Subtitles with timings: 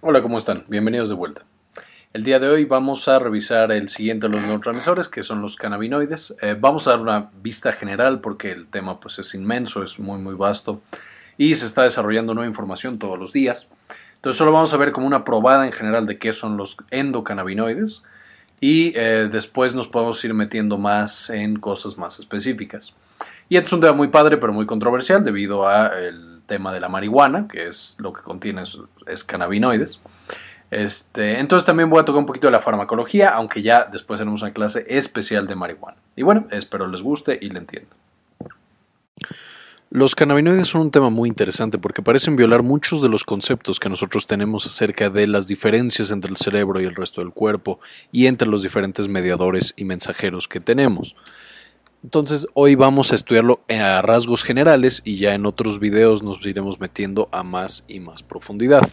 [0.00, 0.62] Hola, ¿cómo están?
[0.68, 1.42] Bienvenidos de vuelta.
[2.12, 5.56] El día de hoy vamos a revisar el siguiente de los neurotransmisores, que son los
[5.56, 6.36] cannabinoides.
[6.40, 10.20] Eh, vamos a dar una vista general porque el tema pues, es inmenso, es muy
[10.20, 10.82] muy vasto
[11.36, 13.66] y se está desarrollando nueva información todos los días.
[14.14, 18.04] Entonces solo vamos a ver como una probada en general de qué son los endocannabinoides
[18.60, 22.94] y eh, después nos podemos ir metiendo más en cosas más específicas.
[23.48, 26.80] Y este es un tema muy padre pero muy controversial debido a el tema de
[26.80, 28.64] la marihuana, que es lo que contiene
[29.06, 30.00] es, cannabinoides.
[30.70, 34.42] Este, entonces también voy a tocar un poquito de la farmacología, aunque ya después tenemos
[34.42, 35.98] una clase especial de marihuana.
[36.16, 37.96] Y bueno, espero les guste y le entiendan.
[39.90, 43.88] Los cannabinoides son un tema muy interesante porque parecen violar muchos de los conceptos que
[43.88, 47.80] nosotros tenemos acerca de las diferencias entre el cerebro y el resto del cuerpo
[48.12, 51.16] y entre los diferentes mediadores y mensajeros que tenemos.
[52.04, 56.78] Entonces hoy vamos a estudiarlo a rasgos generales y ya en otros videos nos iremos
[56.78, 58.88] metiendo a más y más profundidad.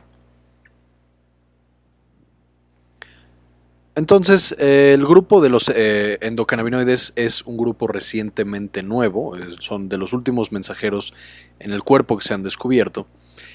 [3.97, 10.11] Entonces, el grupo de los eh, endocannabinoides es un grupo recientemente nuevo, son de los
[10.11, 11.13] últimos mensajeros
[11.59, 13.07] en el cuerpo que se han descubierto.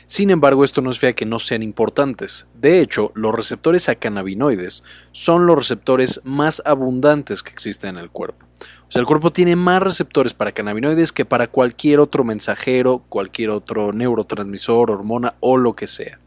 [0.07, 2.47] Sin embargo, esto no significa que no sean importantes.
[2.55, 8.11] De hecho, los receptores a cannabinoides son los receptores más abundantes que existen en el
[8.11, 8.47] cuerpo.
[8.89, 13.51] O sea, el cuerpo tiene más receptores para cannabinoides que para cualquier otro mensajero, cualquier
[13.51, 16.19] otro neurotransmisor, hormona o lo que sea.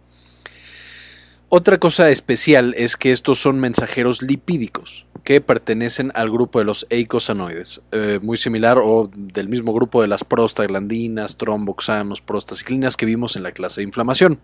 [1.55, 6.87] Otra cosa especial es que estos son mensajeros lipídicos que pertenecen al grupo de los
[6.89, 13.35] eicosanoides, eh, muy similar o del mismo grupo de las prostaglandinas, tromboxanos, prostaciclinas que vimos
[13.35, 14.39] en la clase de inflamación.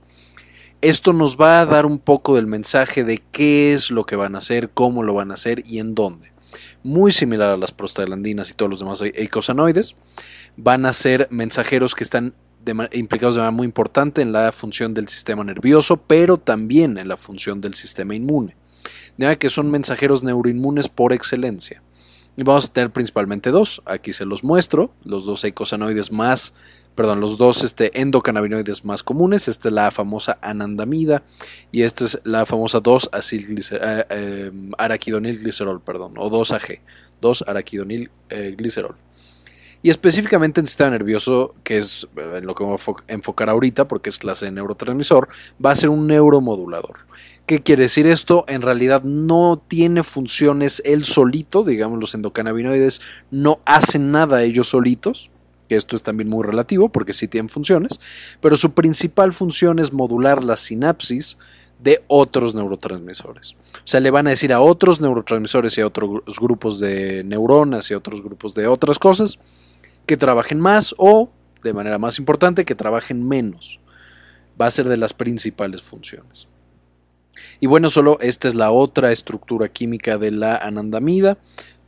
[0.81, 4.35] Esto nos va a dar un poco del mensaje de qué es lo que van
[4.35, 6.31] a hacer, cómo lo van a hacer y en dónde.
[6.83, 9.95] Muy similar a las prostaglandinas y todos los demás eicosanoides,
[10.57, 12.35] van a ser mensajeros que están
[12.92, 17.17] implicados de manera muy importante en la función del sistema nervioso, pero también en la
[17.17, 18.56] función del sistema inmune.
[19.17, 21.84] De que son mensajeros neuroinmunes por excelencia.
[22.38, 23.81] Y vamos a tener principalmente dos.
[23.85, 26.53] Aquí se los muestro, los dos eicosanoides más,
[26.96, 29.47] perdón, los dos este, endocannabinoides más comunes.
[29.47, 31.24] Esta es la famosa anandamida
[31.72, 36.79] y esta es la famosa 2-araquidonilglicerol, eh, eh, araquidonilglicerol, perdón, o 2-AG,
[37.22, 38.96] 2-araquidonilglicerol.
[39.81, 44.09] Y específicamente en sistema nervioso, que es eh, lo que voy a enfocar ahorita, porque
[44.09, 45.29] es clase de neurotransmisor,
[45.63, 47.07] va a ser un neuromodulador.
[47.45, 48.44] ¿Qué quiere decir esto?
[48.47, 53.01] En realidad no tiene funciones él solito, digamos, los endocannabinoides
[53.31, 55.31] no hacen nada ellos solitos,
[55.69, 58.00] que esto es también muy relativo porque sí tienen funciones,
[58.41, 61.38] pero su principal función es modular la sinapsis
[61.81, 63.53] de otros neurotransmisores.
[63.53, 67.90] O sea, le van a decir a otros neurotransmisores y a otros grupos de neuronas
[67.90, 69.40] y a otros grupos de otras cosas,
[70.09, 71.30] que trabajen más o,
[71.62, 73.80] de manera más importante, que trabajen menos.
[74.59, 76.47] Va a ser de las principales funciones.
[77.59, 81.38] Y bueno, solo esta es la otra estructura química de la anandamida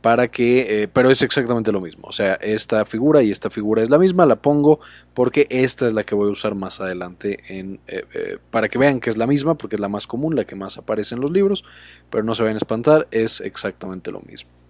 [0.02, 2.06] para que, eh, pero es exactamente lo mismo.
[2.06, 4.78] O sea, esta figura y esta figura es la misma, la pongo
[5.14, 9.00] porque esta es la que voy a usar más adelante eh, eh, para que vean
[9.00, 11.32] que es la misma, porque es la más común, la que más aparece en los
[11.32, 11.64] libros,
[12.08, 14.61] pero no se vayan a espantar, es exactamente lo mismo.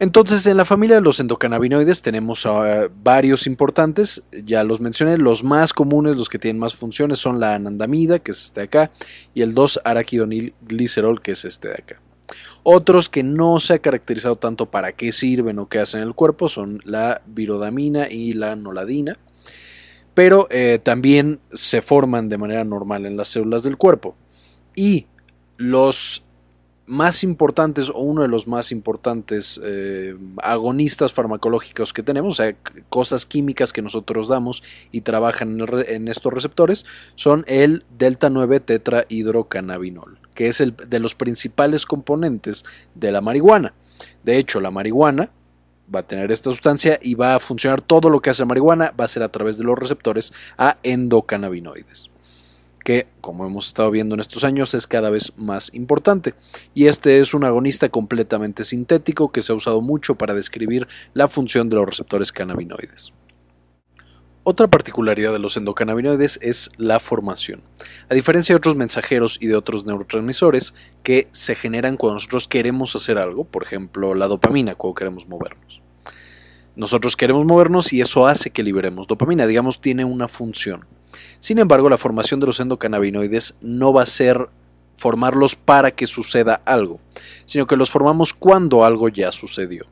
[0.00, 5.42] Entonces, en la familia de los endocannabinoides tenemos ah, varios importantes, ya los mencioné, los
[5.42, 8.92] más comunes, los que tienen más funciones son la anandamida, que es este de acá,
[9.34, 11.96] y el 2-araquidonilglicerol, que es este de acá.
[12.62, 16.14] Otros que no se ha caracterizado tanto para qué sirven o qué hacen en el
[16.14, 19.16] cuerpo son la virodamina y la noladina,
[20.14, 24.16] pero eh, también se forman de manera normal en las células del cuerpo.
[24.76, 25.06] Y
[25.56, 26.22] los
[26.88, 32.56] más importantes o uno de los más importantes eh, agonistas farmacológicos que tenemos, o sea,
[32.88, 40.18] cosas químicas que nosotros damos y trabajan en, estos receptores, son el delta 9 tetrahidrocannabinol,
[40.34, 43.74] que es el de los principales componentes de la marihuana.
[44.24, 45.30] De hecho, la marihuana
[45.94, 48.92] va a tener esta sustancia y va a funcionar todo lo que hace la marihuana,
[48.98, 52.10] va a ser a través de los receptores a endocannabinoides
[52.88, 56.32] que, como hemos estado viendo en estos años, es cada vez más importante.
[56.72, 61.28] Y este es un agonista completamente sintético que se ha usado mucho para describir la
[61.28, 63.12] función de los receptores cannabinoides.
[64.42, 67.60] Otra particularidad de los endocannabinoides es la formación.
[68.08, 72.96] A diferencia de otros mensajeros y de otros neurotransmisores que se generan cuando nosotros queremos
[72.96, 75.82] hacer algo, por ejemplo la dopamina cuando queremos movernos.
[76.74, 80.86] Nosotros queremos movernos y eso hace que liberemos dopamina, digamos, tiene una función.
[81.38, 84.48] Sin embargo, la formación de los endocannabinoides no va a ser
[84.96, 87.00] formarlos para que suceda algo,
[87.46, 89.86] sino que los formamos cuando algo ya sucedió.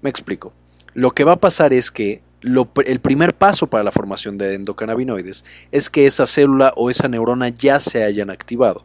[0.00, 0.52] Me explico.
[0.94, 5.44] Lo que va a pasar es que el primer paso para la formación de endocannabinoides
[5.72, 8.84] es que esa célula o esa neurona ya se hayan activado.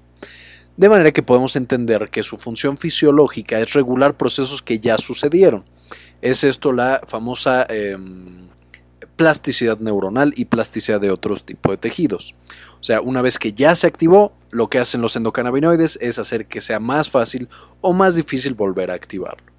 [0.77, 5.63] De manera que podemos entender que su función fisiológica es regular procesos que ya sucedieron.
[6.21, 8.47] Es esto la famosa em,
[9.15, 12.35] plasticidad neuronal y plasticidad de otros tipos de tejidos.
[12.79, 16.47] O sea, una vez que ya se activó, lo que hacen los endocannabinoides es hacer
[16.47, 17.47] que sea más fácil
[17.81, 19.51] o más difícil volver a activarlo.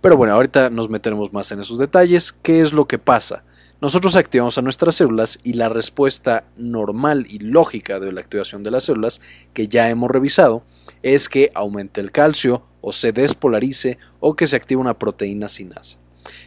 [0.00, 2.34] Pero bueno, ahorita nos meteremos más en esos detalles.
[2.42, 3.44] ¿Qué es lo que pasa?
[3.80, 8.70] Nosotros activamos a nuestras células y la respuesta normal y lógica de la activación de
[8.70, 9.20] las células,
[9.54, 10.64] que ya hemos revisado,
[11.02, 15.99] es que aumente el calcio o se despolarice o que se active una proteína sinasa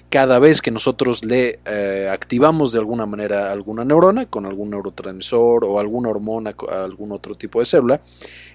[0.09, 5.65] cada vez que nosotros le eh, activamos de alguna manera alguna neurona con algún neurotransmisor
[5.65, 8.01] o alguna hormona, algún otro tipo de célula,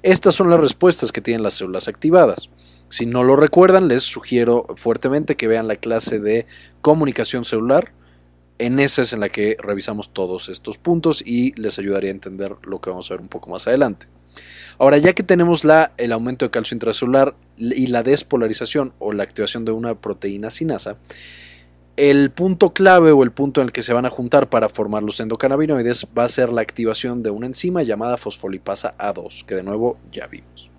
[0.02, 2.50] estas son las respuestas que tienen las células activadas.
[2.90, 6.46] Si no lo recuerdan, les sugiero fuertemente que vean la clase de
[6.80, 7.92] comunicación celular.
[8.58, 12.56] En esa es en la que revisamos todos estos puntos y les ayudaría a entender
[12.62, 14.06] lo que vamos a ver un poco más adelante.
[14.78, 19.24] Ahora, ya que tenemos la, el aumento de calcio intracelular y la despolarización o la
[19.24, 20.98] activación de una proteína sinasa,
[21.98, 25.02] el punto clave o el punto en el que se van a juntar para formar
[25.02, 29.64] los endocannabinoides va a ser la activación de una enzima llamada fosfolipasa A2, que de
[29.64, 30.70] nuevo ya vimos.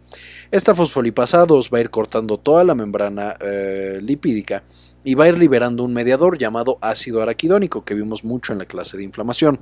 [0.49, 4.63] Esta fosfolipasa A2 va a ir cortando toda la membrana eh, lipídica
[5.03, 8.65] y va a ir liberando un mediador llamado ácido araquidónico, que vimos mucho en la
[8.65, 9.59] clase de inflamación.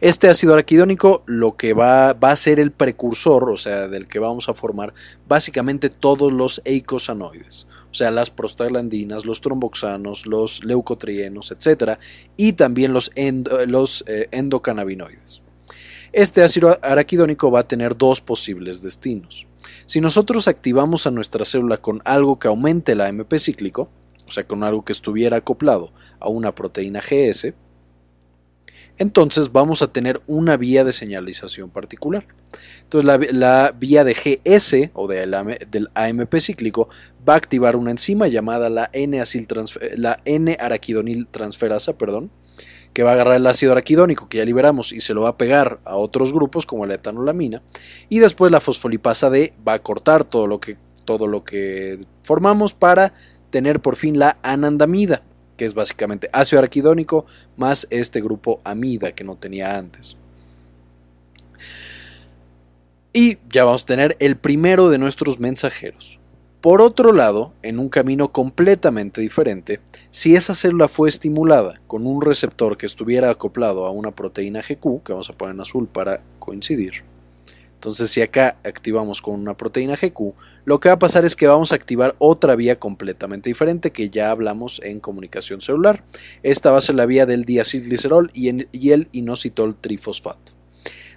[0.00, 4.48] Este ácido araquidónico lo que va, a ser el precursor, o sea, del que vamos
[4.48, 4.94] a formar
[5.28, 11.98] básicamente todos los eicosanoides, o sea, las prostaglandinas, los tromboxanos, los leucotrienos, etc.
[12.36, 13.10] Y también los,
[13.66, 15.42] los eh, endocannabinoides.
[16.12, 19.46] Este ácido araquidónico va a tener dos posibles destinos.
[19.86, 23.90] Si nosotros activamos a nuestra célula con algo que aumente el AMP cíclico,
[24.26, 27.54] o sea, con algo que estuviera acoplado a una proteína GS,
[29.02, 32.24] entonces vamos a tener una vía de señalización particular.
[32.84, 35.34] Entonces la, vía de GS o del
[35.94, 36.88] AMP cíclico
[37.28, 42.30] va a activar una enzima llamada la N-araquidonil transferasa, perdón,
[42.92, 45.36] que va a agarrar el ácido araquidónico que ya liberamos y se lo va a
[45.36, 47.60] pegar a otros grupos como la etanolamina
[48.08, 52.74] y después la fosfolipasa D va a cortar todo lo que todo lo que formamos
[52.74, 53.14] para
[53.50, 55.22] tener por fin la anandamida
[55.62, 57.24] que es básicamente ácido araquidónico
[57.56, 60.16] más este grupo amida que no tenía antes.
[63.12, 66.18] Y ya vamos a tener el primero de nuestros mensajeros.
[66.60, 69.78] Por otro lado, en un camino completamente diferente,
[70.10, 75.04] si esa célula fue estimulada con un receptor que estuviera acoplado a una proteína GQ,
[75.04, 77.04] que vamos a poner en azul para coincidir,
[77.82, 80.34] entonces, si acá activamos con una proteína GQ,
[80.64, 84.08] lo que va a pasar es que vamos a activar otra vía completamente diferente que
[84.08, 86.04] ya hablamos en comunicación celular.
[86.44, 90.52] Esta va a ser la vía del diacilglicerol y, el inositol trifosfato.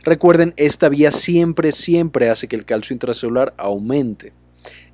[0.04, 4.34] Recuerden, esta vía siempre, siempre hace que el calcio intracelular aumente.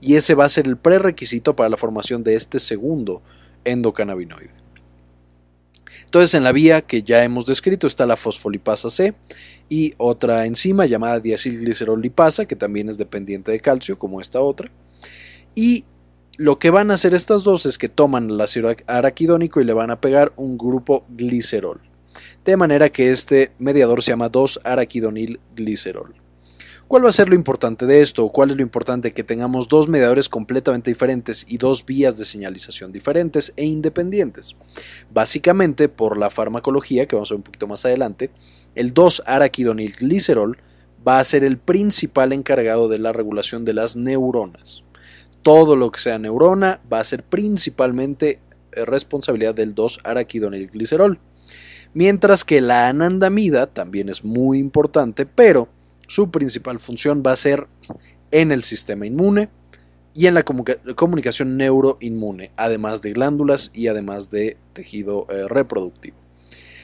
[0.02, 3.22] Y ese va a ser el prerequisito para la formación de este segundo
[3.64, 4.52] endocannabinoide.
[6.04, 9.14] Entonces en la vía que ya hemos descrito está la fosfolipasa C
[9.72, 14.70] y otra enzima llamada diacilglicerol-lipasa que también es dependiente de calcio como esta otra.
[15.56, 15.86] Y
[16.36, 19.72] lo que van a hacer estas dos es que toman el ácido araquidónico y le
[19.72, 21.80] van a pegar un grupo glicerol.
[22.44, 26.16] De manera que este mediador se llama 2-araquidonil glicerol.
[26.90, 28.28] ¿Cuál va a ser lo importante de esto?
[28.28, 29.14] ¿Cuál es lo importante?
[29.14, 34.58] Que tengamos dos mediadores completamente diferentes y dos vías de señalización diferentes e independientes.
[35.14, 38.32] Básicamente, por la farmacología, que vamos a ver un poquito más adelante,
[38.76, 40.58] el 2-araquidonilglicerol
[41.08, 44.84] va a ser el principal encargado de la regulación de las neuronas.
[45.42, 48.40] Todo lo que sea neurona va a ser principalmente
[48.72, 51.20] eh, responsabilidad del 2-araquidonilglicerol.
[51.94, 55.68] Mientras que la anandamida también es muy importante, pero
[56.08, 57.68] su principal función va a ser
[58.32, 59.50] en el sistema inmune
[60.14, 66.21] y en la comunicación neuroinmune, además de glándulas y además de tejido eh, reproductivo.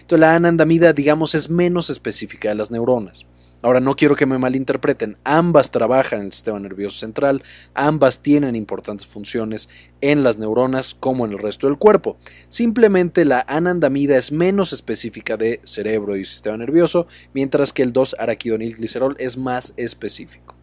[0.10, 3.26] La anandamida, digamos, es menos específica de las neuronas.
[3.62, 8.56] Ahora, no quiero que me malinterpreten, ambas trabajan en el sistema nervioso central, ambas tienen
[8.56, 9.68] importantes funciones
[10.00, 12.18] en las neuronas como en el resto del cuerpo.
[12.50, 19.16] Simplemente la anandamida es menos específica de cerebro y sistema nervioso, mientras que el 2-araquidonilglicerol
[19.20, 20.56] es más específico.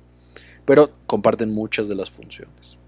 [0.64, 2.78] Pero comparten muchas de las funciones.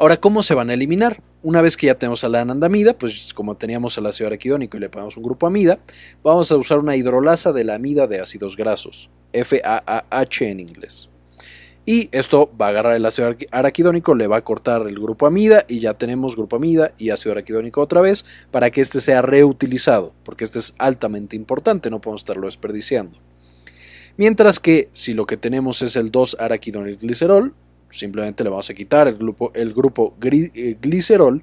[0.00, 1.20] Ahora, ¿cómo se van a eliminar?
[1.42, 4.80] Una vez que ya tenemos a la anandamida, pues como teníamos el ácido araquidónico y
[4.80, 5.80] le ponemos un grupo amida,
[6.22, 11.10] vamos a usar una hidrolasa de la amida de ácidos grasos, FAAH en inglés.
[11.84, 15.64] Y esto va a agarrar el ácido araquidónico, le va a cortar el grupo amida
[15.66, 20.14] y ya tenemos grupo amida y ácido araquidónico otra vez para que este sea reutilizado,
[20.22, 23.18] porque este es altamente importante, no podemos estarlo desperdiciando.
[24.16, 27.54] Mientras que si lo que tenemos es el 2-araquidonilglicerol,
[27.90, 31.42] simplemente le vamos a quitar el grupo, el grupo eh, glicerol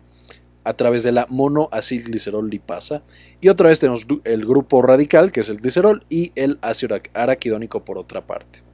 [0.63, 3.03] a través de la monoacilglicerol lipasa.
[3.39, 7.85] Y otra vez tenemos el grupo radical, que es el glicerol, y el ácido araquidónico
[7.85, 8.65] por otra parte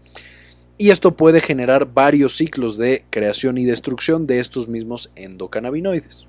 [0.82, 6.26] y esto puede generar varios ciclos de creación y destrucción de estos mismos endocannabinoides.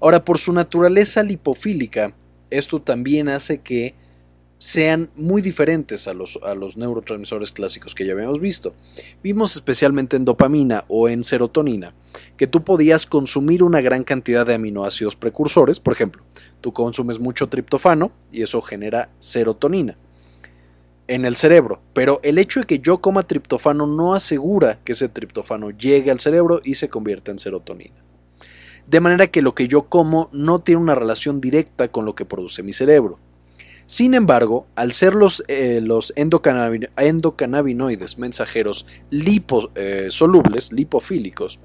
[0.00, 2.14] Ahora, por su naturaleza lipofílica,
[2.50, 3.96] esto también hace que
[4.64, 8.74] sean muy diferentes a los, a los neurotransmisores clásicos que ya habíamos visto.
[9.22, 11.94] Vimos especialmente en dopamina o en serotonina
[12.38, 16.24] que tú podías consumir una gran cantidad de aminoácidos precursores, por ejemplo,
[16.62, 19.98] tú consumes mucho triptofano y eso genera serotonina
[21.08, 25.10] en el cerebro, pero el hecho de que yo coma triptofano no asegura que ese
[25.10, 28.02] triptofano llegue al cerebro y se convierta en serotonina.
[28.86, 32.24] De manera que lo que yo como no tiene una relación directa con lo que
[32.24, 33.18] produce mi cerebro.
[33.86, 41.60] Sin embargo, al ser los, eh, los endocannabinoides mensajeros liposolubles, eh, lipofílicos,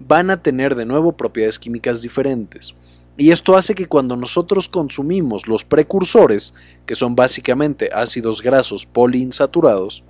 [0.00, 2.74] van a tener de nuevo propiedades químicas diferentes.
[3.16, 6.54] Y esto hace que cuando nosotros consumimos los precursores,
[6.86, 10.02] que son básicamente ácidos grasos poliinsaturados,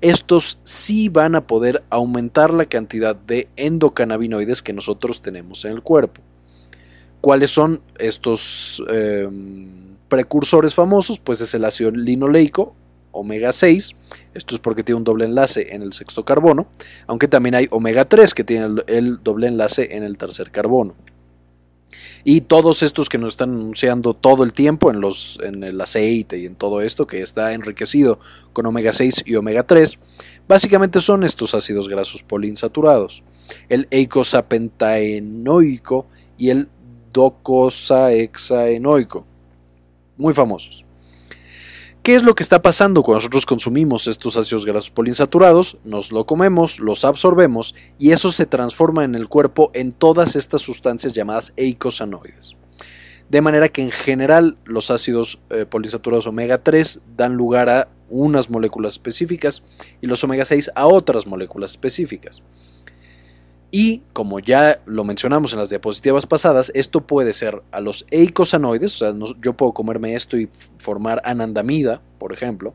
[0.00, 5.82] estos sí van a poder aumentar la cantidad de endocannabinoides que nosotros tenemos en el
[5.82, 6.22] cuerpo.
[7.20, 11.18] ¿Cuáles son estos em, precursores famosos?
[11.18, 12.74] Pues es el ácido linoleico,
[13.12, 13.94] omega 6,
[14.34, 16.66] esto es porque tiene un doble enlace en el sexto carbono,
[17.06, 20.94] aunque también hay omega 3 que tiene el doble enlace en el tercer carbono.
[22.24, 26.38] Y todos estos que nos están anunciando todo el tiempo en, los, en el aceite
[26.38, 28.18] y en todo esto que está enriquecido
[28.52, 29.98] con omega 6 y omega 3,
[30.46, 33.22] básicamente son estos ácidos grasos poliinsaturados.
[33.68, 36.68] El eicosapentaenoico y el
[37.12, 39.27] docosahexaenoico.
[40.18, 40.84] Muy famosos.
[42.02, 45.76] ¿Qué es lo que está pasando cuando nosotros consumimos estos ácidos grasos poliinsaturados?
[45.84, 50.62] Nos lo comemos, los absorbemos y eso se transforma en el cuerpo en todas estas
[50.62, 52.56] sustancias llamadas eicosanoides.
[53.28, 58.48] De manera que en general los ácidos eh, poliinsaturados omega 3 dan lugar a unas
[58.48, 59.62] moléculas específicas
[60.00, 62.42] y los omega 6 a otras moléculas específicas.
[63.70, 69.02] Y como ya lo mencionamos en las diapositivas pasadas, esto puede ser a los eicosanoides,
[69.02, 70.48] o sea, yo puedo comerme esto y
[70.78, 72.74] formar anandamida, por ejemplo,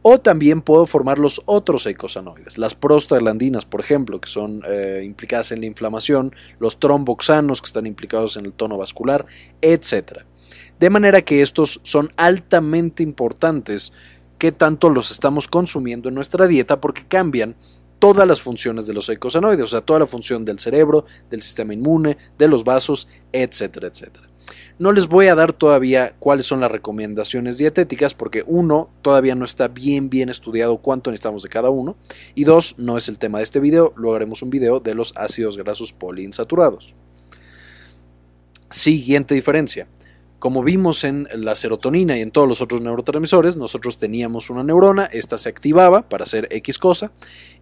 [0.00, 5.52] o también puedo formar los otros eicosanoides, las prostaglandinas, por ejemplo, que son eh, implicadas
[5.52, 9.26] en la inflamación, los tromboxanos, que están implicados en el tono vascular,
[9.60, 10.22] etc.
[10.80, 13.92] De manera que estos son altamente importantes
[14.38, 17.54] que tanto los estamos consumiendo en nuestra dieta porque cambian
[18.02, 21.72] todas las funciones de los eicosanoides, o sea, toda la función del cerebro, del sistema
[21.72, 24.26] inmune, de los vasos, etcétera, etcétera.
[24.80, 29.44] No les voy a dar todavía cuáles son las recomendaciones dietéticas porque uno, todavía no
[29.44, 31.94] está bien bien estudiado cuánto necesitamos de cada uno
[32.34, 35.12] y dos, no es el tema de este video, luego haremos un video de los
[35.14, 36.96] ácidos grasos poliinsaturados.
[38.68, 39.86] Siguiente diferencia.
[40.42, 45.04] Como vimos en la serotonina y en todos los otros neurotransmisores, nosotros teníamos una neurona,
[45.04, 47.12] esta se activaba para hacer X cosa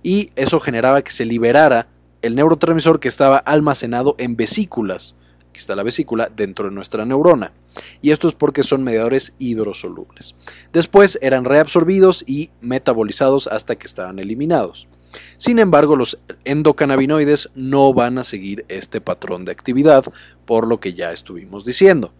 [0.03, 1.89] y eso generaba que se liberara
[2.23, 5.15] el neurotransmisor que estaba almacenado en vesículas.
[5.51, 7.53] Aquí está la vesícula dentro de nuestra neurona.
[8.01, 10.35] Y esto es porque son mediadores hidrosolubles.
[10.73, 14.89] Después eran reabsorbidos y metabolizados hasta que estaban eliminados.
[15.37, 20.05] Sin embargo, los endocannabinoides no van a seguir este patrón de actividad,
[20.47, 22.15] por lo que ya estuvimos diciendo.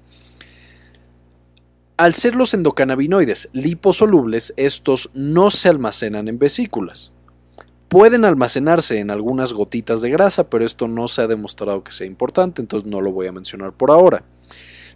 [2.01, 7.13] Al ser los endocannabinoides liposolubles, estos no se almacenan en vesículas.
[7.89, 12.07] Pueden almacenarse en algunas gotitas de grasa, pero esto no se ha demostrado que sea
[12.07, 14.25] importante, entonces no lo voy a mencionar por ahora.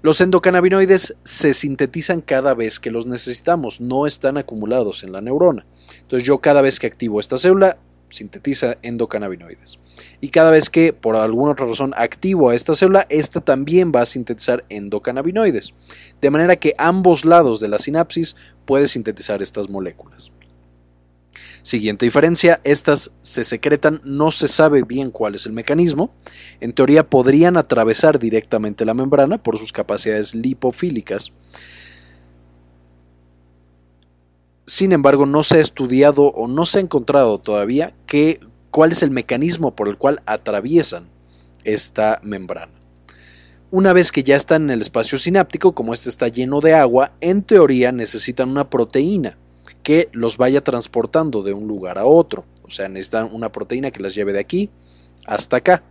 [0.00, 5.66] Los endocannabinoides se sintetizan cada vez que los necesitamos, no están acumulados en la neurona.
[6.00, 7.76] Entonces yo cada vez que activo esta célula,
[8.14, 9.78] sintetiza endocannabinoides.
[10.20, 14.02] Y cada vez que por alguna otra razón activo a esta célula, esta también va
[14.02, 15.74] a sintetizar endocannabinoides.
[16.20, 20.32] De manera que ambos lados de la sinapsis puede sintetizar estas moléculas.
[21.64, 26.14] Siguiente diferencia, estas se secretan, no se sabe bien cuál es el mecanismo.
[26.60, 31.32] En teoría podrían atravesar directamente la membrana por sus capacidades lipofílicas.
[34.66, 37.94] Sin embargo, no se ha estudiado o no se ha encontrado todavía
[38.70, 41.08] cuál es el mecanismo por el cual atraviesan
[41.64, 42.72] esta membrana.
[43.70, 47.12] Una vez que ya están en el espacio sináptico, como este está lleno de agua,
[47.20, 49.36] en teoría necesitan una proteína
[49.82, 52.46] que los vaya transportando de un lugar a otro.
[52.62, 54.70] O sea, necesitan una proteína que las lleve de aquí
[55.26, 55.82] hasta acá.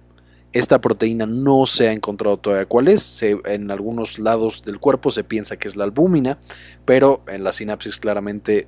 [0.53, 3.23] Esta proteína no se ha encontrado todavía cuál es.
[3.23, 6.37] en algunos lados del cuerpo se piensa que es la albúmina,
[6.85, 8.67] pero en la sinapsis claramente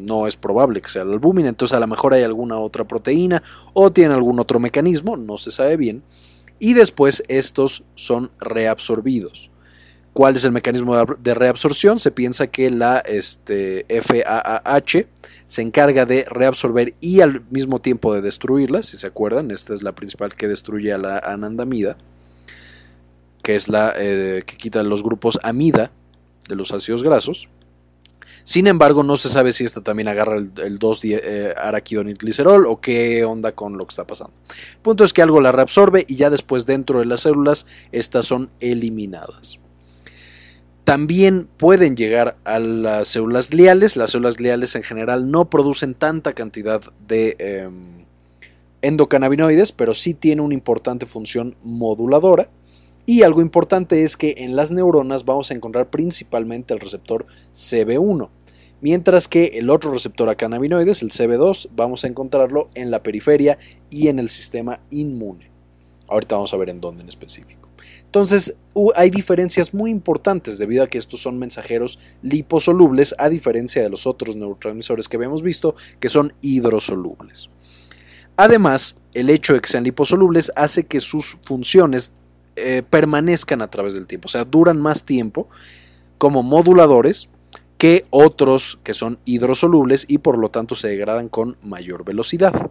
[0.00, 1.50] no es probable que sea la albúmina.
[1.50, 3.42] Entonces a lo mejor hay alguna otra proteína
[3.74, 6.02] o tiene algún otro mecanismo, no se sabe bien.
[6.58, 9.50] Y después estos son reabsorbidos.
[10.16, 11.98] ¿Cuál es el mecanismo de reabsorción?
[11.98, 15.04] Se piensa que la este, FAAH
[15.46, 19.82] se encarga de reabsorber y al mismo tiempo de destruirla, si se acuerdan, esta es
[19.82, 21.98] la principal que destruye a la anandamida,
[23.42, 25.90] que es la eh, que quita los grupos amida
[26.48, 27.50] de los ácidos grasos.
[28.42, 31.54] Sin embargo, no se sabe si esta también agarra el, 2 eh,
[32.66, 34.32] o qué onda con lo que está pasando.
[34.48, 38.24] El punto es que algo la reabsorbe y ya después dentro de las células estas
[38.24, 39.60] son eliminadas.
[40.86, 43.96] También pueden llegar a las células gliales.
[43.96, 48.04] Las células gliales en general no producen tanta cantidad de em,
[48.82, 52.50] endocannabinoides, pero sí tienen una importante función moduladora.
[53.04, 58.28] Y algo importante es que en las neuronas vamos a encontrar principalmente el receptor CB1,
[58.80, 63.58] mientras que el otro receptor a cannabinoides, el CB2, vamos a encontrarlo en la periferia
[63.90, 65.50] y en el sistema inmune.
[66.06, 67.70] Ahorita vamos a ver en dónde en específico.
[68.04, 68.54] Entonces,
[68.94, 74.06] hay diferencias muy importantes debido a que estos son mensajeros liposolubles, a diferencia de los
[74.06, 77.48] otros neurotransmisores que habíamos visto, que son hidrosolubles.
[78.36, 82.12] Además, el hecho de que sean liposolubles hace que sus funciones
[82.56, 85.48] eh, permanezcan a través del tiempo, o sea, duran más tiempo
[86.18, 87.28] como moduladores
[87.78, 92.70] que otros que son hidrosolubles y por lo tanto se degradan con mayor velocidad.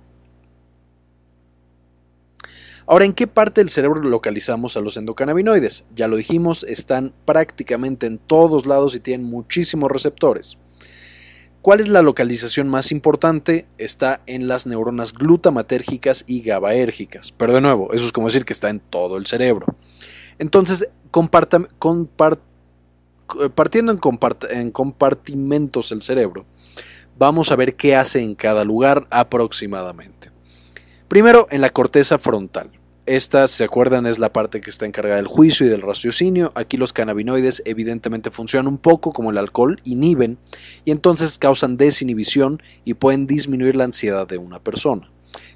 [2.88, 5.86] Ahora, ¿en qué parte del cerebro localizamos a los endocannabinoides?
[5.96, 10.60] Ya lo dijimos, están prácticamente en todos lados y tienen muchísimos receptores.
[11.64, 13.66] ¿Cuál es la localización más importante?
[13.80, 17.32] Está en las neuronas glutamatérgicas y GABAérgicas.
[17.32, 19.66] Pero de nuevo, eso es como decir que está en todo el cerebro.
[20.38, 20.88] Entonces,
[23.56, 24.00] partiendo en,
[24.52, 26.46] en compartimentos el cerebro,
[27.18, 30.35] vamos a ver qué hace en cada lugar aproximadamente.
[31.16, 32.72] Primero, en la corteza frontal.
[33.06, 36.52] Esta, si se acuerdan, es la parte que está encargada del juicio y del raciocinio.
[36.56, 40.38] Aquí los cannabinoides evidentemente funcionan un poco como el alcohol, inhiben
[40.84, 45.10] y entonces causan desinhibición y pueden disminuir la ansiedad de una persona.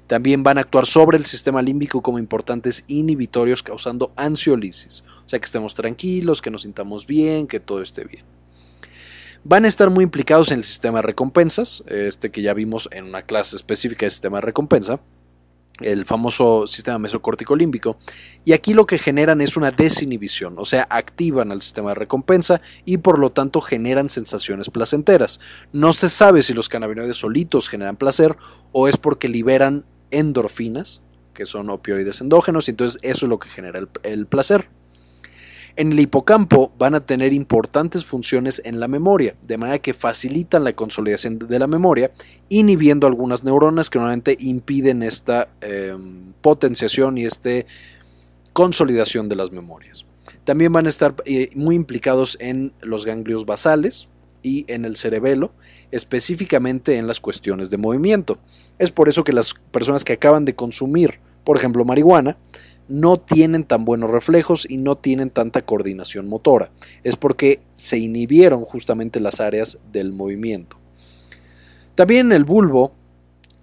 [0.06, 5.40] También van a actuar sobre el sistema límbico como importantes inhibitorios causando ansiolisis, o sea
[5.40, 8.24] que estemos tranquilos, que nos sintamos bien, que todo esté bien.
[9.44, 13.04] Van a estar muy implicados en el sistema de recompensas, este que ya vimos en
[13.04, 15.00] una clase específica de sistema de recompensa
[15.80, 17.98] el famoso sistema mesocórtico límbico,
[18.44, 22.60] y aquí lo que generan es una desinhibición, o sea, activan al sistema de recompensa
[22.84, 25.40] y por lo tanto generan sensaciones placenteras.
[25.72, 28.36] No se sabe si los cannabinoides solitos generan placer
[28.72, 31.02] o es porque liberan endorfinas,
[31.34, 34.68] que son opioides endógenos, y entonces eso es lo que genera el placer.
[35.76, 40.64] En el hipocampo van a tener importantes funciones en la memoria, de manera que facilitan
[40.64, 42.12] la consolidación de la memoria,
[42.48, 47.50] inhibiendo algunas neuronas que normalmente impiden esta em, potenciación y esta
[48.52, 50.06] consolidación de las memorias.
[50.44, 54.08] También van a estar eh, muy implicados en los ganglios basales,
[54.42, 55.52] y en el cerebelo,
[55.90, 58.38] específicamente en las cuestiones de movimiento.
[58.78, 62.38] Es por eso que las personas que acaban de consumir, por ejemplo, marihuana,
[62.90, 66.70] no tienen tan buenos reflejos y no tienen tanta coordinación motora.
[67.04, 70.76] Es porque se inhibieron justamente las áreas del movimiento.
[71.94, 72.92] También el bulbo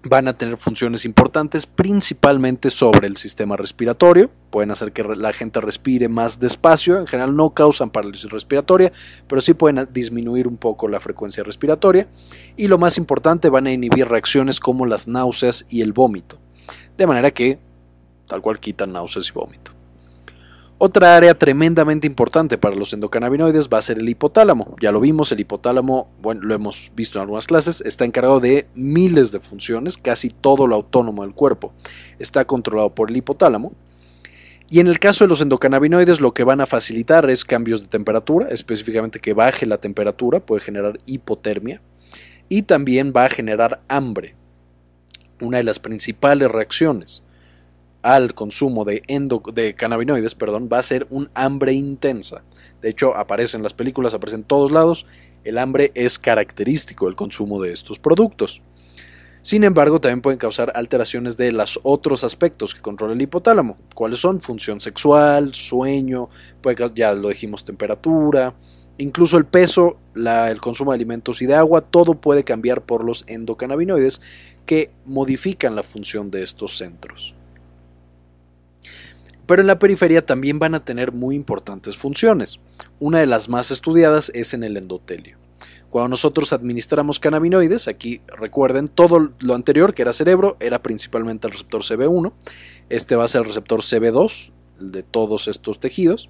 [0.04, 4.30] van a tener funciones importantes principalmente sobre el sistema respiratorio.
[4.50, 7.00] Pueden hacer que la gente respire más despacio.
[7.00, 8.92] En general no causan parálisis respiratoria,
[9.28, 12.08] pero sí pueden disminuir un poco la frecuencia respiratoria.
[12.56, 16.40] Y lo más importante, van a inhibir reacciones como las náuseas y el vómito.
[16.98, 17.60] De manera que
[18.28, 19.72] tal cual quitan náuseas y vómito.
[20.80, 24.76] Otra área tremendamente importante para los endocannabinoides va a ser el hipotálamo.
[24.80, 28.68] Ya lo vimos, el hipotálamo, bueno, lo hemos visto en algunas clases, está encargado de
[28.76, 31.74] miles de funciones, casi todo lo autónomo del cuerpo.
[32.20, 33.74] Está controlado por el hipotálamo.
[34.70, 37.88] Y en el caso de los endocannabinoides, lo que van a facilitar es cambios de
[37.88, 41.82] temperatura, específicamente que baje la temperatura, puede generar hipotermia,
[42.50, 44.36] y también va a generar hambre,
[45.42, 47.24] una de las principales reacciones
[48.02, 49.04] al consumo de,
[49.54, 52.44] de cannabinoides perdón, va a ser un hambre intensa.
[52.82, 55.06] De hecho, aparece en las películas, aparece en todos lados.
[55.44, 58.62] El hambre es característico del consumo de estos productos.
[59.42, 63.78] Sin embargo, también pueden causar alteraciones de los otros aspectos que controla el hipotálamo.
[63.96, 64.42] ¿Cuáles son?
[64.42, 66.30] Función sexual, sueño,
[66.94, 68.54] ya lo dijimos, temperatura,
[69.00, 73.26] Incluso el peso, el consumo de alimentos y de agua, todo puede cambiar por los
[73.28, 74.22] endocannabinoides
[74.66, 77.36] que modifican la función de estos centros.
[79.48, 82.60] Pero en la periferia también van a tener muy importantes funciones.
[83.00, 85.38] Una de las más estudiadas es en el endotelio.
[85.90, 91.54] Cuando nosotros administramos cannabinoides, aquí recuerden todo lo anterior que era cerebro, era principalmente el
[91.54, 92.34] receptor CB1.
[92.90, 96.30] Este va a ser el receptor CB2, el de todos estos tejidos.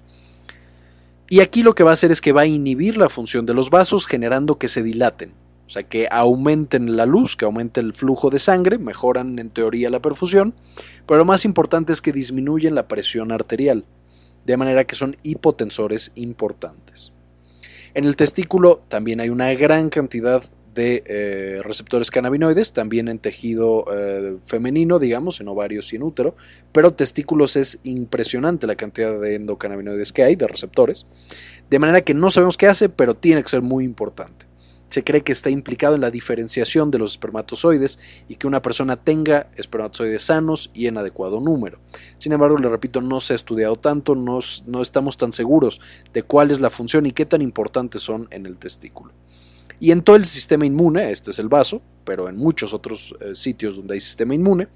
[1.28, 3.54] Y aquí lo que va a hacer es que va a inhibir la función de
[3.54, 5.34] los vasos generando que se dilaten.
[5.68, 9.90] O sea, que aumenten la luz, que aumente el flujo de sangre, mejoran en teoría
[9.90, 10.54] la perfusión,
[11.06, 13.84] pero lo más importante es que disminuyen la presión arterial,
[14.46, 17.12] de manera que son hipotensores importantes.
[17.92, 20.42] En el testículo también hay una gran cantidad
[20.74, 26.34] de eh, receptores cannabinoides, también en tejido eh, femenino, digamos, en ovarios y en útero,
[26.72, 31.04] pero testículos es impresionante la cantidad de endocannabinoides que hay, de receptores,
[31.68, 34.47] de manera que no sabemos qué hace, pero tiene que ser muy importante.
[34.88, 37.98] Se cree que está implicado en la diferenciación de los espermatozoides
[38.28, 41.78] y que una persona tenga espermatozoides sanos y en adecuado número.
[42.18, 45.80] Sin embargo, le repito, no se ha estudiado tanto, no, no estamos tan seguros
[46.12, 49.12] de cuál es la función y qué tan importantes son en el testículo.
[49.80, 53.34] Y en todo el sistema inmune, este es el vaso, pero en muchos otros eh,
[53.34, 54.68] sitios donde hay sistema inmune,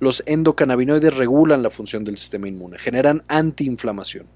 [0.00, 4.26] los endocannabinoides regulan la función del sistema inmune, generan antiinflamación.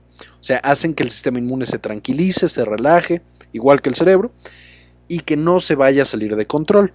[0.41, 4.33] O sea, hacen que el sistema inmune se tranquilice, se relaje, igual que el cerebro,
[5.09, 6.93] y que no se vaya a salir de control.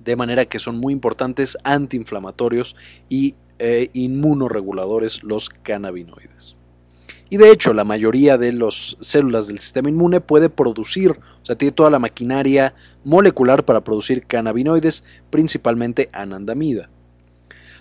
[0.00, 2.76] De manera que son muy importantes antiinflamatorios
[3.08, 6.56] y eh, inmunoreguladores los cannabinoides.
[7.30, 11.56] Y de hecho, la mayoría de las células del sistema inmune puede producir, o sea,
[11.56, 16.90] tiene toda la maquinaria molecular para producir cannabinoides, principalmente anandamida.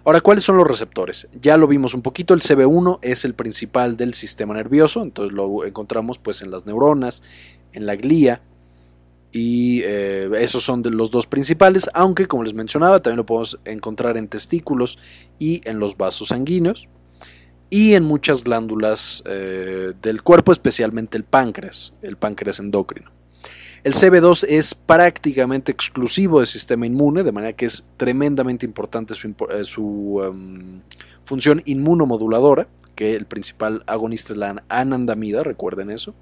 [0.06, 1.28] Ahora, ¿cuáles son los receptores?
[1.39, 5.65] Ya lo vimos un poquito, el CB1 es el principal del sistema nervioso, entonces lo
[5.65, 7.24] encontramos pues en las neuronas,
[7.74, 8.41] en la glía,
[9.34, 14.15] y eh, esos son los dos principales, aunque como les mencionaba, también lo podemos encontrar
[14.15, 15.00] en testículos
[15.39, 16.88] y en los vasos sanguíneos
[17.72, 23.12] y en muchas glándulas eh, del cuerpo, especialmente el páncreas, el páncreas endocrino.
[23.84, 30.22] El CB2 es prácticamente exclusivo del sistema inmune, de manera que es tremendamente importante su,
[30.22, 30.82] eh, em,
[31.26, 36.13] función inmunomoduladora, que el principal agonista es la anandamida, recuerden eso.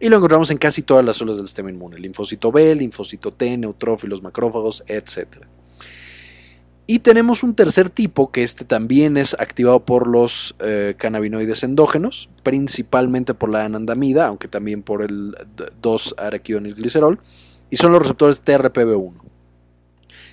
[0.00, 3.56] Y lo encontramos en casi todas las células del sistema inmune, linfocito B, linfocito T,
[3.56, 5.44] neutrófilos, macrófagos, etc.
[6.86, 12.30] Y tenemos un tercer tipo, que este también es activado por los eh, cannabinoides endógenos,
[12.44, 15.34] principalmente por la anandamida, aunque también por el
[15.82, 17.18] 2-araquidonilglicerol,
[17.68, 19.12] y son los receptores TRPV1,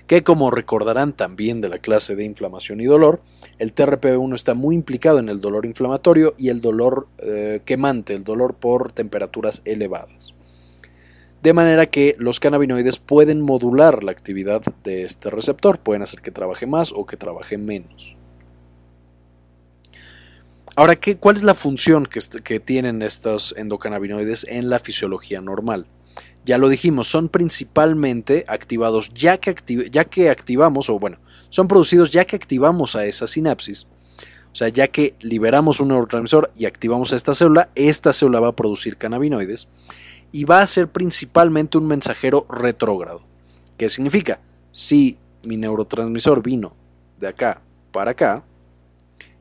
[0.08, 3.22] que como recordarán también de la clase de inflamación y dolor,
[3.58, 8.24] el TRPV1 está muy implicado en el dolor inflamatorio y el dolor eh, quemante, el
[8.24, 10.36] dolor por temperaturas elevadas
[11.46, 16.32] de manera que los cannabinoides pueden modular la actividad de este receptor, pueden hacer que
[16.32, 18.18] trabaje más o que trabaje menos.
[20.76, 25.86] Ahora, ¿qué, ¿cuál es la función que, tienen estos endocannabinoides en la fisiología normal?
[26.46, 29.56] Ya lo dijimos, son principalmente activados ya que,
[29.92, 31.18] ya que activamos, o bueno,
[31.50, 33.88] son producidos ya que activamos a esa sinapsis.
[34.54, 38.50] O sea, ya que liberamos un neurotransmisor y activamos a esta célula, esta célula va
[38.50, 39.68] a producir cannabinoides
[40.32, 43.22] y va a ser principalmente un mensajero retrógrado.
[43.76, 44.40] ¿Qué significa?
[44.72, 46.76] Si mi neurotransmisor vino
[47.20, 48.44] de acá para acá,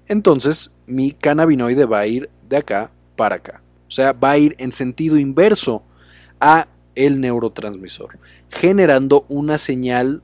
[0.08, 3.62] entonces mi cannabinoide va a ir de acá para acá.
[3.86, 5.84] O sea, va a ir en sentido inverso
[6.40, 8.18] a el neurotransmisor,
[8.50, 10.22] generando una señal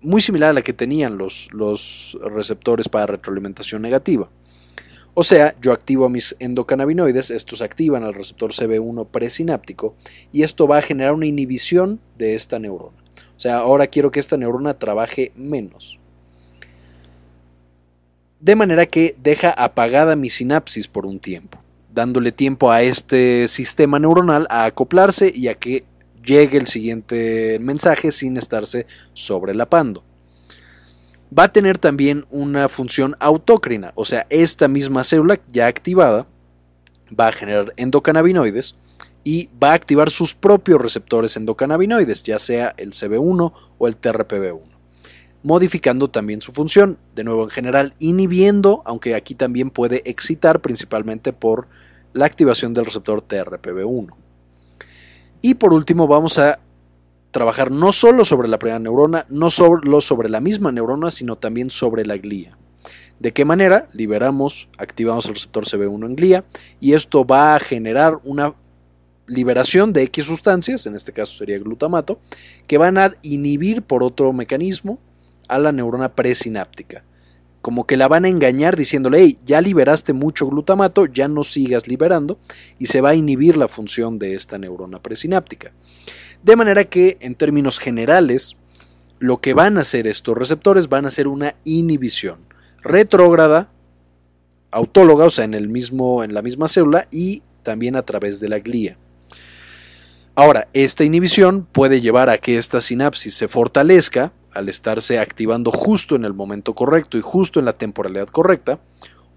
[0.00, 4.30] muy similar a la que tenían los, los receptores para retroalimentación negativa.
[5.18, 9.94] O sea, yo activo mis endocannabinoides, estos activan al receptor CB1 presináptico
[10.30, 12.98] y esto va a generar una inhibición de esta neurona.
[13.34, 15.98] O sea, ahora quiero que esta neurona trabaje menos.
[18.40, 21.58] De manera que deja apagada mi sinapsis por un tiempo,
[21.94, 25.84] dándole tiempo a este sistema neuronal a acoplarse y a que
[26.26, 30.04] llegue el siguiente mensaje sin estarse sobrelapando
[31.36, 36.26] va a tener también una función autócrina, o sea, esta misma célula ya activada
[37.18, 38.76] va a generar endocannabinoides
[39.24, 44.62] y va a activar sus propios receptores endocannabinoides, ya sea el CB1 o el TRPV1,
[45.42, 51.32] modificando también su función, de nuevo en general inhibiendo, aunque aquí también puede excitar principalmente
[51.32, 51.68] por
[52.12, 54.25] la activación del receptor TRPV1.
[55.42, 56.60] Y por último vamos a
[57.30, 61.70] trabajar no solo sobre la primera neurona, no solo sobre la misma neurona, sino también
[61.70, 62.56] sobre la glía.
[63.18, 63.88] ¿De qué manera?
[63.92, 66.44] Liberamos, activamos el receptor CB1 en glía
[66.80, 68.54] y esto va a generar una
[69.26, 72.20] liberación de X sustancias, en este caso sería glutamato,
[72.66, 74.98] que van a inhibir por otro mecanismo
[75.48, 77.04] a la neurona presináptica.
[77.60, 81.88] Como que la van a engañar diciéndole, hey, ya liberaste mucho glutamato, ya no sigas
[81.88, 82.38] liberando,
[82.78, 85.72] y se va a inhibir la función de esta neurona presináptica.
[86.42, 88.56] De manera que, en términos generales,
[89.18, 92.40] lo que van a hacer estos receptores van a ser una inhibición
[92.82, 93.70] retrógrada,
[94.70, 98.48] autóloga, o sea, en, el mismo, en la misma célula y también a través de
[98.48, 98.96] la glía.
[100.34, 106.16] Ahora, esta inhibición puede llevar a que esta sinapsis se fortalezca al estarse activando justo
[106.16, 108.80] en el momento correcto y justo en la temporalidad correcta,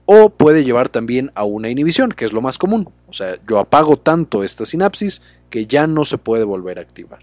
[0.05, 2.89] o puede llevar también a una inhibición, que es lo más común.
[3.07, 7.19] O sea, yo apago tanto esta sinapsis que ya no se puede volver a activar.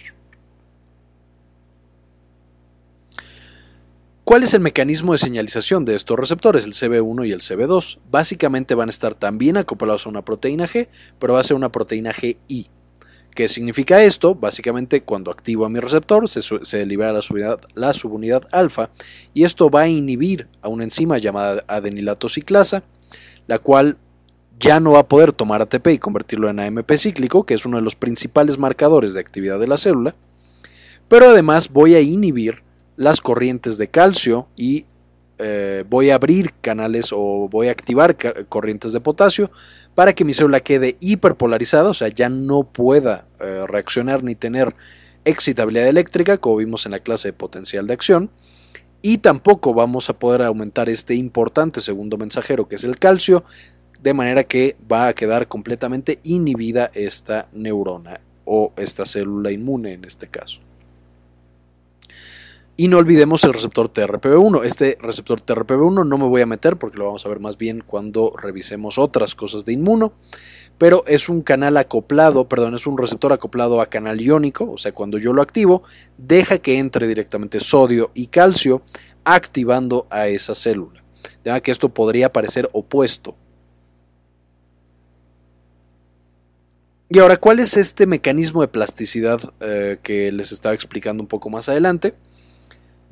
[4.22, 7.98] ¿Cuál es el mecanismo de señalización de estos receptores, el CB1 y el CB2?
[8.10, 10.88] Básicamente van a estar también acoplados a una proteína G,
[11.20, 12.68] pero va a ser una proteína GI.
[13.36, 14.34] ¿Qué significa esto?
[14.34, 18.88] Básicamente cuando activo a mi receptor se, libera la subunidad, alfa
[19.34, 22.82] y esto va a inhibir a una enzima llamada adenilato ciclasa,
[23.46, 23.98] la cual
[24.58, 27.76] ya no va a poder tomar ATP y convertirlo en AMP cíclico, que es uno
[27.76, 30.14] de los principales marcadores de actividad de la célula,
[31.06, 32.62] pero además voy a inhibir
[32.96, 34.86] las corrientes de calcio y
[35.38, 38.16] eh, voy a abrir canales o voy a activar
[38.48, 39.50] corrientes de potasio
[39.94, 44.74] para que mi célula quede hiperpolarizada, o sea, ya no pueda eh, reaccionar ni tener
[45.24, 48.30] excitabilidad eléctrica, como vimos en la clase de potencial de acción.
[49.02, 53.44] Y tampoco vamos a poder aumentar este importante segundo mensajero que es el calcio,
[54.00, 60.04] de manera que va a quedar completamente inhibida esta neurona o esta célula inmune en
[60.04, 60.65] este caso.
[62.78, 64.64] Y no olvidemos el receptor TRPV1.
[64.64, 67.82] Este receptor TRPV1 no me voy a meter porque lo vamos a ver más bien
[67.86, 70.12] cuando revisemos otras cosas de inmuno.
[70.76, 74.92] Pero es un canal acoplado, perdón, es un receptor acoplado a canal iónico, o sea,
[74.92, 75.84] cuando yo lo activo,
[76.18, 78.82] deja que entre directamente sodio y calcio
[79.24, 81.02] activando a esa célula.
[81.42, 83.36] De manera que esto podría parecer opuesto.
[87.08, 91.48] Y ahora, ¿cuál es este mecanismo de plasticidad eh, que les estaba explicando un poco
[91.48, 92.14] más adelante?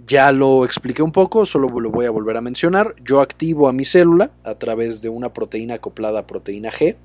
[0.07, 2.95] Ya lo expliqué un poco, solo lo voy a volver a mencionar.
[3.03, 6.97] Yo activo a mi célula a través de una proteína acoplada a proteína G,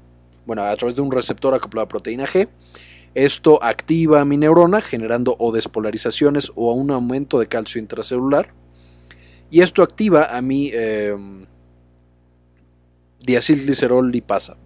[0.45, 2.49] bueno, a través de un receptor acoplado a proteína G.
[3.15, 8.53] Esto activa a mi neurona generando o despolarizaciones o un aumento de calcio intracelular.
[9.49, 11.15] Y esto activa a mi eh,
[13.25, 14.57] diacilglicerol lipasa.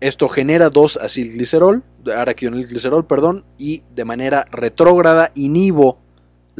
[0.00, 5.98] Esto genera dos acilglicerol, araquidonilglicerol, perdón, y de manera retrógrada inhibo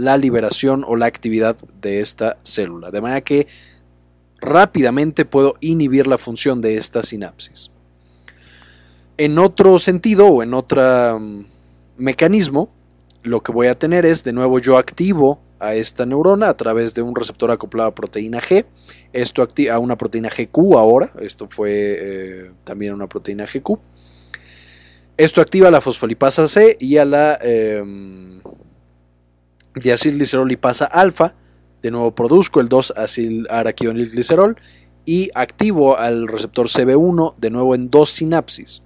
[0.00, 2.90] la liberación o la actividad de esta célula.
[2.90, 3.46] De manera que
[4.40, 7.70] rápidamente puedo inhibir la función de esta sinapsis.
[9.18, 11.44] En otro sentido o en otro mm,
[11.98, 12.70] mecanismo,
[13.22, 16.94] lo que voy a tener es, de nuevo, yo activo a esta neurona a través
[16.94, 18.64] de un receptor acoplado a proteína G.
[19.12, 21.12] Esto activa a una proteína GQ ahora.
[21.20, 23.78] Esto fue eh, también una proteína GQ.
[25.18, 27.38] Esto activa la fosfolipasa C y a la
[29.74, 31.34] diacilglicerol pasa alfa,
[31.82, 34.56] de nuevo produzco el 2-acil-araquidonilglicerol
[35.04, 38.82] y activo al receptor CB1 de nuevo en dos sinapsis.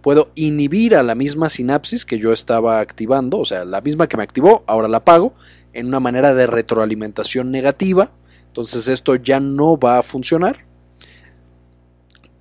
[0.00, 4.16] Puedo inhibir a la misma sinapsis que yo estaba activando, o sea, la misma que
[4.16, 5.34] me activó, ahora la apago,
[5.72, 8.10] en una manera de retroalimentación negativa.
[8.48, 10.71] Entonces esto ya no va a funcionar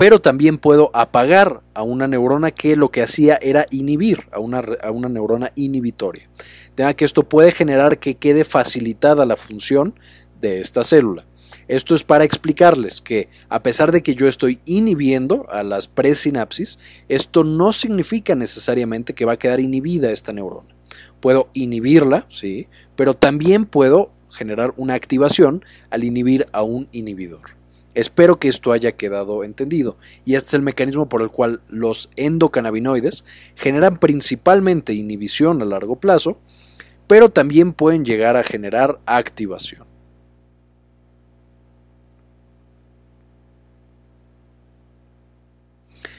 [0.02, 4.64] pero también puedo apagar a una neurona que lo que hacía era inhibir a una,
[4.82, 6.28] a una neurona inhibitoria.
[6.76, 9.94] De que esto puede generar que quede facilitada la función
[10.42, 11.28] de esta célula.
[11.68, 16.80] Esto es para explicarles que a pesar de que yo estoy inhibiendo a las presinapsis,
[17.08, 20.76] esto no significa necesariamente que va a quedar inhibida esta neurona.
[21.20, 27.61] Puedo inhibirla, sí, pero también puedo generar una activación al inhibir a un inhibidor.
[27.94, 32.10] Espero que esto haya quedado entendido, y este es el mecanismo por el cual los
[32.16, 33.26] endocannabinoides
[33.56, 36.40] generan principalmente inhibición a largo plazo,
[37.08, 39.92] pero también pueden llegar a generar activación.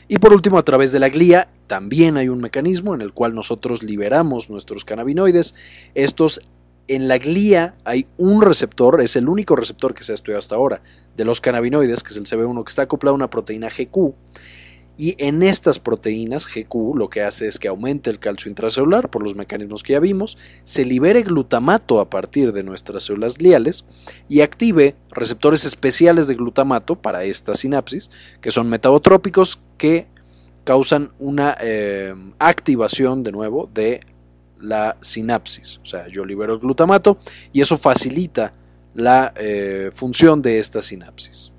[0.09, 3.35] Y por último, a través de la glía, también hay un mecanismo en el cual
[3.35, 5.55] nosotros liberamos nuestros cannabinoides.
[5.95, 6.43] Estos
[6.95, 10.57] en la glía hay un receptor, es el único receptor que se ha estudiado hasta
[10.57, 10.83] ahora,
[11.17, 14.15] de los cannabinoides, que es el CB1, que está acoplado a una proteína GQ.
[14.99, 19.23] Y en estas proteínas GQ lo que hace es que aumente el calcio intracelular por
[19.23, 23.87] los mecanismos que ya vimos, se libere glutamato a partir de nuestras células gliales
[24.29, 28.11] y active receptores especiales de glutamato para esta sinapsis,
[28.43, 30.09] que son metabotrópicos que
[30.65, 34.01] causan una eh, activación de nuevo de
[34.63, 35.81] la sinapsis.
[35.83, 37.19] O sea, yo libero el glutamato
[37.53, 38.55] y eso facilita
[38.95, 41.53] la eh, función de esta sinapsis.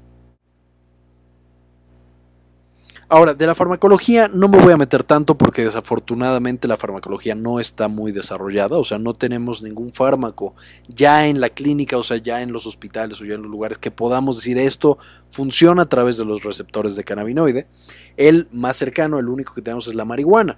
[3.10, 7.60] Ahora, de la farmacología no me voy a meter tanto porque desafortunadamente la farmacología no
[7.60, 10.56] está muy desarrollada, o sea, no tenemos ningún fármaco
[10.88, 13.78] ya en la clínica, o sea, ya en los hospitales o ya en los lugares
[13.78, 14.98] que podamos decir esto
[15.30, 17.68] funciona a través de los receptores de cannabinoide.
[18.18, 20.58] El más cercano, el único que tenemos es la marihuana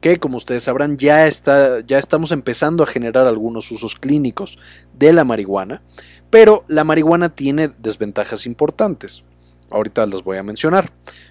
[0.00, 4.58] que como ustedes sabrán ya, está, ya estamos empezando a generar algunos usos clínicos
[4.98, 5.82] de la marihuana,
[6.30, 9.24] pero la marihuana tiene desventajas importantes.
[9.70, 10.90] Ahorita las voy a mencionar.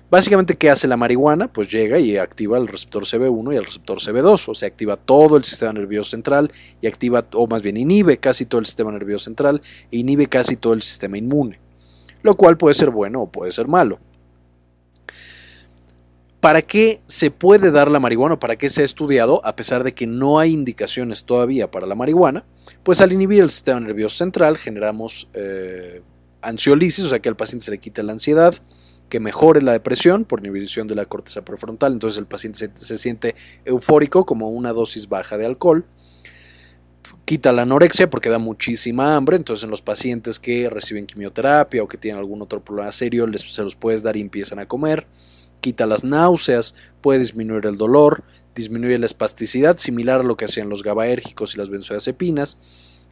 [0.10, 1.52] Básicamente, ¿qué hace la marihuana?
[1.52, 5.36] Pues llega y activa el receptor CB1 y el receptor CB2, o sea, activa todo
[5.36, 6.52] el sistema nervioso central
[6.82, 10.56] y activa, o más bien inhibe casi todo el sistema nervioso central e inhibe casi
[10.56, 11.60] todo el sistema inmune,
[12.24, 14.00] lo cual puede ser bueno o puede ser malo.
[16.40, 18.40] ¿Para qué se puede dar la marihuana?
[18.40, 19.46] ¿Para qué se ha estudiado?
[19.46, 22.46] A pesar de que no hay indicaciones todavía para la marihuana,
[22.84, 26.02] pues al inhibir el sistema nervioso central generamos eh,
[26.42, 28.56] ansiolisis, o sea que al paciente se le quita la ansiedad,
[29.10, 33.36] que mejore la depresión por inhibición de la corteza prefrontal, entonces el paciente se, siente
[33.66, 35.86] eufórico como una dosis baja de alcohol.
[37.26, 41.88] Quita la anorexia porque da muchísima hambre, entonces en los pacientes que reciben quimioterapia o
[41.88, 45.06] que tienen algún otro problema serio les, se los puedes dar y empiezan a comer.
[45.62, 48.24] Quita las náuseas, puede disminuir el dolor,
[48.56, 52.58] disminuye la espasticidad, similar a lo que hacían los gabaérgicos y las benzodiazepinas,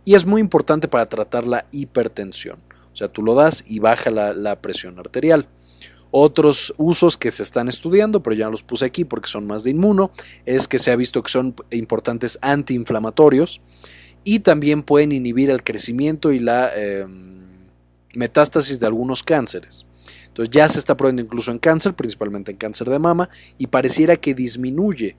[0.06, 2.60] y es muy importante para tratar la hipertensión.
[2.94, 5.48] O sea, tú lo das y baja la, presión arterial.
[6.12, 9.72] Otros usos que se están estudiando, pero ya los puse aquí porque son más de
[9.72, 10.12] inmuno,
[10.46, 13.62] es que se ha visto que son importantes antiinflamatorios
[14.24, 17.38] y también pueden inhibir el crecimiento y la em,
[18.16, 19.87] metástasis de algunos cánceres.
[20.38, 24.18] Entonces ya se está probando incluso en cáncer, principalmente en cáncer de mama, y pareciera
[24.18, 25.18] que disminuye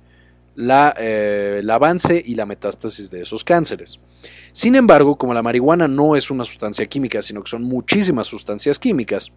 [0.54, 3.98] la, eh, el avance y la metástasis de esos cánceres.
[4.52, 8.78] Sin embargo, como la marihuana no es una sustancia química, sino que son muchísimas sustancias
[8.78, 9.32] químicas,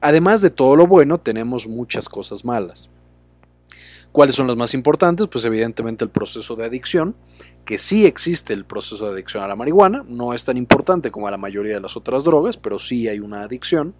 [0.00, 2.90] además de todo lo bueno, tenemos muchas cosas malas.
[4.10, 5.28] ¿Cuáles son las más importantes?
[5.28, 7.14] Pues evidentemente el proceso de adicción,
[7.64, 11.28] que sí existe el proceso de adicción a la marihuana, no es tan importante como
[11.28, 13.94] a la mayoría de las otras drogas, pero sí hay una adicción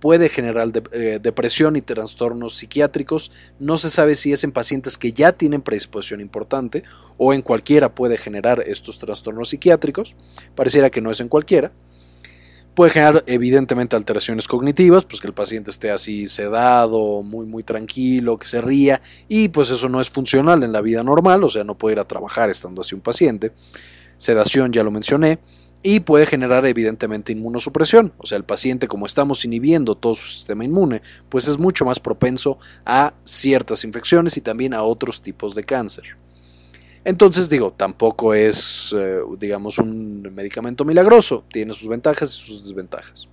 [0.00, 3.30] puede generar eh, depresión y trastornos psiquiátricos.
[3.58, 6.82] No se sabe si es en pacientes que ya tienen predisposición importante
[7.18, 10.16] o en cualquiera puede generar estos trastornos psiquiátricos.
[10.54, 11.72] Pareciera que no es en cualquiera.
[12.74, 18.38] Puede generar evidentemente alteraciones cognitivas, pues que el paciente esté así sedado, muy muy tranquilo,
[18.38, 21.64] que se ría y pues eso no es funcional en la vida normal, o sea,
[21.64, 23.52] no puede ir a trabajar estando así un paciente.
[24.16, 25.40] Sedación ya lo mencioné
[25.82, 28.12] y puede generar evidentemente inmunosupresión.
[28.18, 32.00] O sea, el paciente como estamos inhibiendo todo su sistema inmune, pues es mucho más
[32.00, 36.16] propenso a ciertas infecciones y también a otros tipos de cáncer.
[37.04, 43.28] Entonces digo, tampoco es, eh, digamos, un medicamento milagroso, tiene sus ventajas y sus desventajas.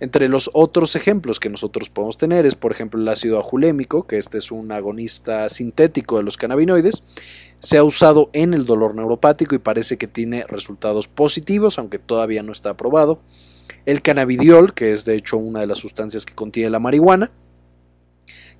[0.00, 4.18] Entre los otros ejemplos que nosotros podemos tener es, por ejemplo, el ácido ajulémico, que
[4.18, 7.02] este es un agonista sintético de los cannabinoides.
[7.58, 12.44] Se ha usado en el dolor neuropático y parece que tiene resultados positivos, aunque todavía
[12.44, 13.20] no está aprobado.
[13.86, 17.32] El cannabidiol, que es de hecho una de las sustancias que contiene la marihuana,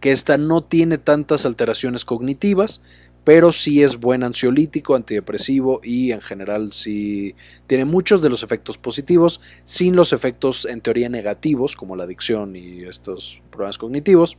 [0.01, 2.81] que esta no tiene tantas alteraciones cognitivas,
[3.29, 7.35] pero sí es buen ansiolítico, antidepresivo y en general sí
[7.67, 12.57] tiene muchos de los efectos positivos, sin los efectos en teoría negativos, como la adicción
[12.57, 14.39] y estos problemas cognitivos.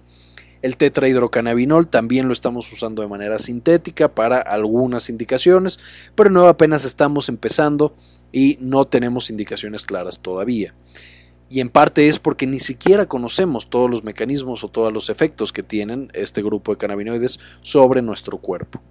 [0.64, 5.78] El tetrahidrocannabinol también lo estamos usando de manera sintética para algunas indicaciones,
[6.16, 7.96] pero no apenas estamos empezando
[8.32, 10.74] y no tenemos indicaciones claras todavía
[11.50, 15.52] y en parte es porque ni siquiera conocemos todos los mecanismos o todos los efectos
[15.52, 18.82] que tienen este grupo de cannabinoides sobre nuestro cuerpo.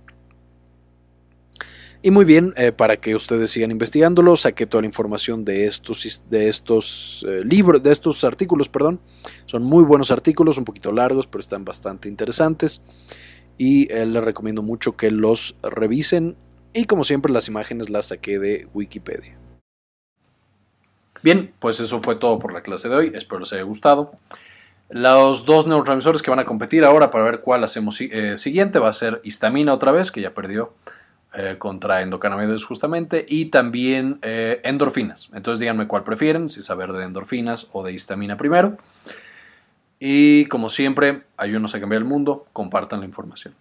[2.00, 6.22] Y muy bien, eh, para que ustedes sigan investigándolo, saqué toda la información de estos,
[6.30, 9.00] de estos eh, libros, de estos artículos, perdón.
[9.46, 12.82] Son muy buenos artículos, un poquito largos, pero están bastante interesantes.
[13.56, 16.36] Y eh, les recomiendo mucho que los revisen.
[16.72, 19.36] Y como siempre, las imágenes las saqué de Wikipedia.
[21.22, 23.12] Bien, pues eso fue todo por la clase de hoy.
[23.14, 24.12] Espero les haya gustado.
[24.90, 28.88] Los dos neurotransmisores que van a competir ahora para ver cuál hacemos eh, siguiente va
[28.88, 30.72] a ser histamina otra vez, que ya perdió
[31.34, 35.28] eh, contra endocannabinoides justamente, y también eh, endorfinas.
[35.34, 38.78] Entonces díganme cuál prefieren, si saber de endorfinas o de histamina primero.
[40.00, 43.54] Y como siempre, ayúdenos a cambiar el mundo, compartan la información.